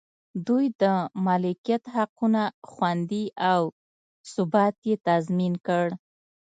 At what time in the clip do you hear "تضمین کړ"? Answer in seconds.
5.07-5.85